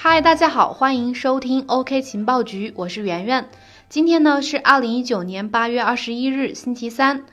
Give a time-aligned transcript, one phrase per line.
[0.00, 3.48] 嗨，大家好，欢迎收听 OK 情报局，我是圆圆。
[3.88, 7.24] 今天呢是二零一九年八月二十一日，星期三。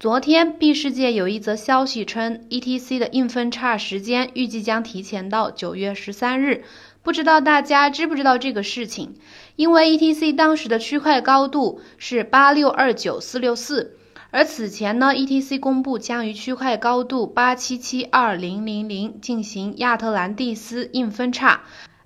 [0.00, 6.64] 昨天，B 世界有一则消息称，ETC 的硬分叉时间预计将提前到九月十三日。
[7.02, 9.16] 不知道大家知不知道这个事情？
[9.56, 13.98] 因为 ETC 当时的区块高度是八六二九四六四，
[14.30, 21.60] 而此前呢，ETC 公布将于区块高度八七七二零零零进行亚特兰蒂斯硬分叉。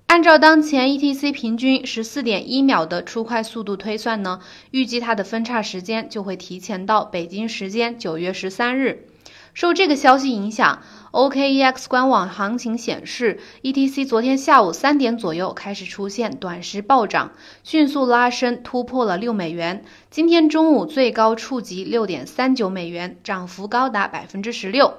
[0.09, 4.39] 按照当前 ETC 平均十四点一秒的出块速度推算呢，
[4.71, 9.05] 预计它的分叉时间就会提前到北京时间九月十三日。
[9.53, 19.83] 受这个消息影响，OKEX 官网行情显示，ETC 昨天下午三点左右开始出现短时暴涨，迅速拉升突破了六美元。
[20.09, 24.95] 今天中午最高触及六点三九美元，涨幅高达百分之十六。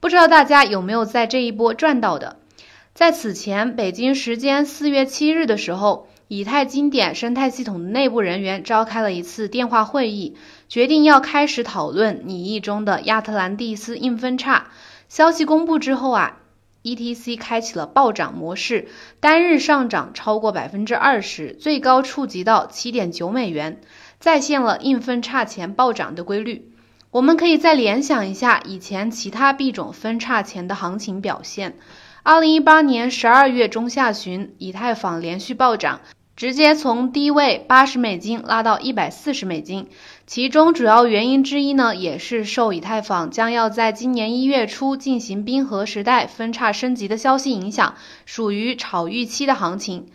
[0.00, 2.36] 不知道大家有没有在这一波赚到的？
[2.94, 10.36] 在此前，北京时间四月七日的时候，以太经典生态系统的内部人员召开了一次电话会议，
[10.68, 14.68] 决定要开始讨论拟议中的亚特兰蒂斯硬分叉。
[15.08, 16.36] 消息公布之后啊
[16.84, 18.86] ，ETC 开启了暴涨模式，
[19.18, 23.80] 单日上涨超过百分之二十，最高触及到七点九美元，
[24.20, 26.70] 再现了硬分叉前暴涨的规律。
[27.10, 31.76] 我们可以再联想一下以前其他币种分叉前的行情表现。
[32.26, 36.00] 二零一八年十二月中下旬，以太坊连续暴涨，
[36.36, 39.88] 直接从低位八十美金拉到一百四十美金。
[40.26, 47.94] 其中主要原因之一呢，也是受以太坊将要在今年一月初进行冰河时代分叉升级的消息影响，
[48.24, 50.06] 属于炒预期的行情。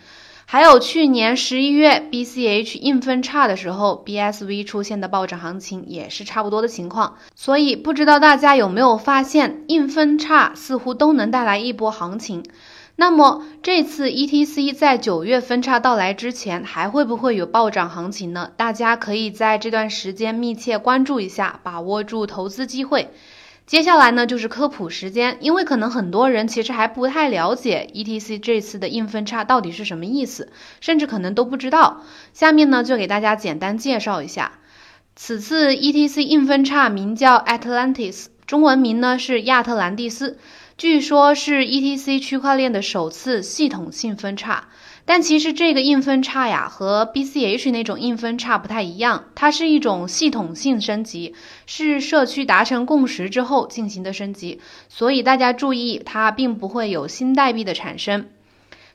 [0.51, 7.17] 还有去年十一月 BCH 硬分叉的时候，BSV 出现的暴涨行情也是差不多的情况。
[7.35, 12.43] 所以不知道大家有没有发现，硬分叉似乎都能带来一波行情。
[12.95, 18.49] 那么这次 ETC 在九月分叉到来之前，还会不会有暴涨行情呢？
[18.57, 23.11] 大家可以在这段时间密切关注一下，把握住投资机会。
[23.69, 32.01] 接下来呢，就是科普时间，因为可能很多人其实还不太了解 ETC 这次的硬分叉到底是什么意思，甚至可能都不知道。
[32.33, 34.53] 下面呢，就给大家简单介绍一下，
[35.15, 40.39] 此次 ETC 硬分叉名叫 Atlantis，中文名呢是亚特兰蒂斯，
[40.75, 44.69] 据说是 ETC 区块链的首次系统性分叉。
[45.05, 51.33] 但其实这个硬分叉呀，和 BCH 那种硬分叉不太一样，它是一种系统性升级，
[51.65, 58.27] 是社区达成共识之后进行的升级，所以大家注意，它并不会有新代币的产生。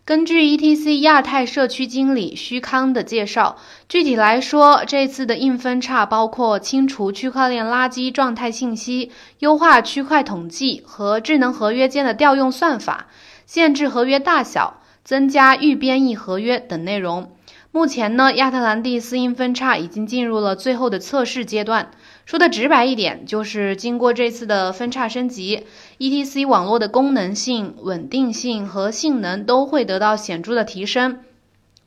[0.06, 3.56] 根据 ETC 亚太社区经理徐康的介绍，
[3.88, 13.06] 具体来说，这次的硬分叉包括清除区块链垃圾状态信息、优化区块统计和智能合约间的调用算法、
[13.46, 14.82] 限制合约大小。
[15.04, 17.30] 增加预编译合约等内容。
[17.70, 21.90] 目前呢，亚特兰蒂斯硬分叉已经进入了最后的测试阶段。
[22.24, 25.66] 说的直白一点，就是经过这次的分叉升级
[25.98, 31.18] ，ETC 网络的功能性、稳定性和性能都会得到显著的提升。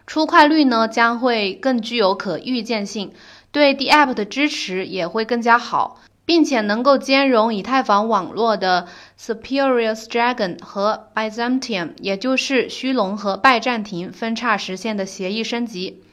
[0.05, 3.11] 出块率呢将会更具有可预见性，
[3.51, 6.01] 对 DApp 的支持也会更加好。
[6.27, 8.89] 并且能够兼容以太坊网络的
[9.19, 16.03] Superior Dragon 和 Byzantium，也就是虚龙和拜占庭分叉实现的协议升级。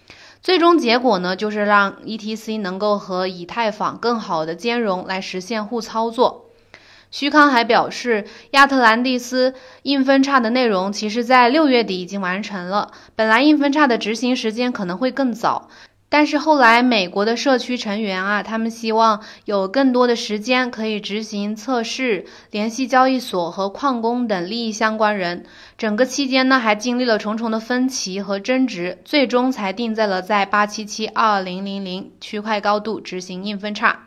[0.40, 6.50] 最终结果呢，就是让 ETC 能够和以太坊更好的兼容，来实现互操作。
[7.10, 15.68] 徐康还表示，亚特兰蒂斯硬分叉的内容其实在六月底已经完成了，本来硬分叉的执行时间可能会更早。
[16.16, 25.44] 但是后来，美国的社区成员啊，他们希望有更多的时间可以执行测试、联系交易所和矿工等利益相关人。
[25.76, 34.04] 整个期间呢，还经历了重重的分歧和争执，最终才定在了在八七七二零零零区块高度执行硬分叉。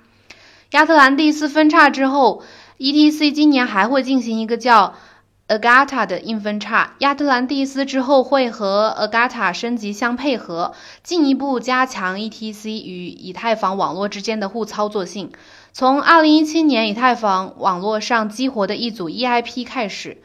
[0.72, 2.42] 亚特兰蒂斯分叉之后
[2.78, 4.96] ，ETC 今年还会进行一个叫。
[5.48, 10.74] Agata 的硬分叉，亚特兰蒂斯之后会和 Agata 升级相配合，
[11.04, 15.32] 进一步加强 ETC 与以太坊网络之间的互操作性。
[15.72, 20.18] 从2017年以太坊网络上激活的一组 EIP 开始，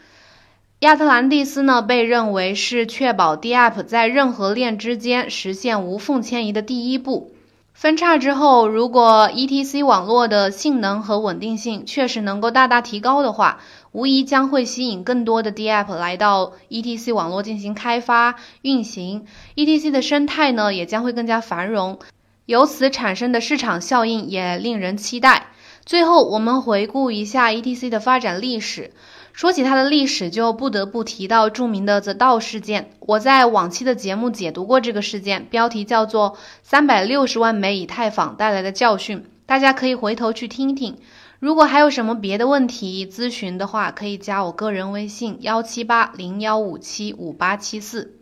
[0.81, 7.33] 亚特兰蒂斯呢被认为是确保 DApp 在任何链之间实现无缝迁移的第一步。
[7.75, 13.61] 分叉之后，如果 ETC 网络的性能和稳定性确实能够大大提高的话，
[13.93, 21.99] 无疑将会吸引更多的 DApp 来到 ETC 网络进行开发运行，ETC 的生态呢也将会更加繁荣，
[22.47, 25.49] 由此产生的市场效应也令人期待。
[25.85, 28.93] 最后，我们回顾一下 ETC 的发展历史。
[29.35, 32.93] 说起它的历史，就不得不提到著名的 The 道事件。
[33.01, 40.99] 我在往期的节目解读过这个事件，标题叫做“三百六十万枚以太坊带来的教训”，大家可以回头去听听。
[41.43, 48.15] 如果还有什么别的问题咨询的话，可以加我个人微信幺七八零幺五七五八七四。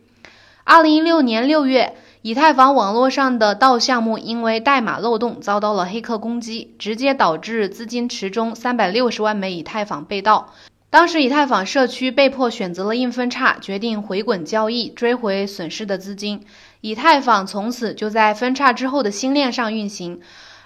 [0.65, 10.55] 二零一六年六月，以太坊网络上的道项目因为代码漏洞遭到了黑客攻击，直接导致资金池中三百六十万枚以太坊被盗。
[10.89, 16.47] 当时以太坊社区被迫选择了硬分叉，决定回滚交易，追回损失的资金。
[16.81, 20.23] 以太坊从此就在分叉之后的新链上运行。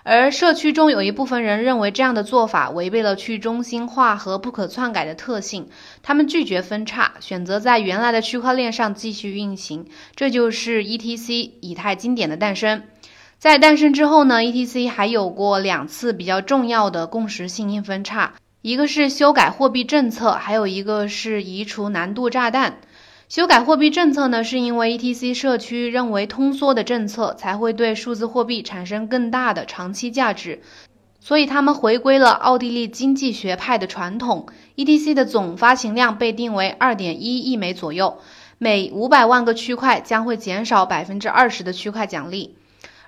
[0.07, 5.69] 而社区中有一部分人认为这样的做法违背了去中心化和不可篡改的特性，
[6.03, 9.87] 他们拒绝分叉，选择在原来的区块链上继续运行。
[10.15, 12.83] 这就是 ETC 以太经典的诞生。
[13.39, 22.77] 在诞生之后呢，ETC 还有过两次比较重要的共识性硬分叉，一个是修改货币政策，还有一个是移除难度炸弹。
[23.35, 30.63] 修改货币政策呢，是因为 ETC 社区认为通缩的政策才会对数字货币产生更大的长期价值，
[31.19, 34.47] 所以他们回归了奥地利经济学派的传统。
[34.77, 38.19] ETC 的总发行量被定为二点一亿枚左右，
[38.59, 42.55] 每五百万个区块将会减少百分之二十的区块奖励。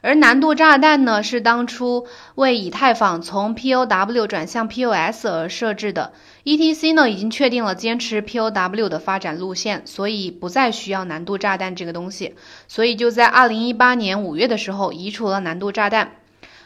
[0.00, 6.12] 而难度炸弹呢，是当初为以太坊从 POW 转向 POS 而设置的。
[6.46, 12.37] ETC 呢已经确定了坚持 POW 的发展路线，所以不再需要难度炸弹这个东西。
[12.69, 16.12] 所以就在2018年5月的时候移除了难度炸弹。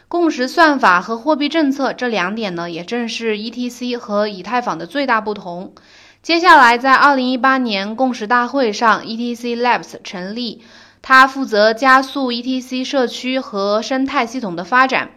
[0.07, 5.73] 共识算法和货币政策这两点呢，也正是 ETC 和以太坊的最大不同。
[6.21, 10.61] 接下来在2018年共识大会上，ETC Labs 成立。
[11.01, 15.09] 它负责加速 ETC 社区和生态系统的发展。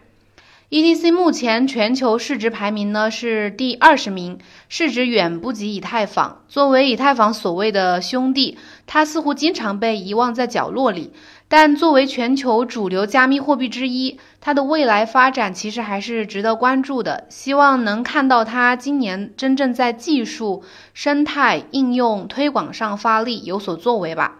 [0.75, 6.43] ETC 目前全球市值排名呢是第二十名，市值远不及以太坊。
[6.49, 11.13] 作为以太坊所谓的兄弟，它似乎经常被遗忘在角落里。
[11.47, 17.25] 但作为全球主流加密货币之一，它的未来发展其实还是值得关注的。
[17.29, 24.39] 希望能看到它今年真正在技术、生态、应用推广上发力，有所作为吧。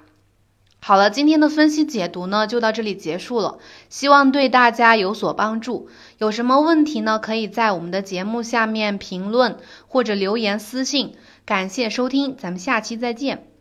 [0.82, 3.58] 好了，今天的分析解读呢就到这里结束了，
[3.90, 5.90] 希望对大家有所帮助。
[6.18, 7.20] 有什么问题呢？
[7.20, 9.58] 可以在我们的节目下面评论
[9.88, 11.16] 或者留言私信。
[11.46, 13.55] 感谢收听，咱们下期再见。